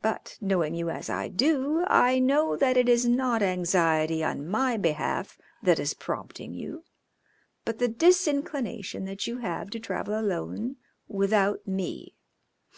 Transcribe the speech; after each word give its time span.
But 0.00 0.38
knowing 0.40 0.74
you 0.74 0.88
as 0.88 1.10
I 1.10 1.28
do, 1.28 1.84
I 1.86 2.18
know 2.18 2.56
that 2.56 2.78
it 2.78 2.88
is 2.88 3.06
not 3.06 3.42
anxiety 3.42 4.24
on 4.24 4.48
my 4.48 4.78
behalf 4.78 5.36
that 5.62 5.78
is 5.78 5.92
prompting 5.92 6.54
you, 6.54 6.84
but 7.66 7.78
the 7.78 7.86
disinclination 7.88 9.04
that 9.04 9.26
you 9.26 9.36
have 9.40 9.68
to 9.72 9.78
travel 9.78 10.18
alone 10.18 10.76
without 11.10 11.66
me. 11.68 12.14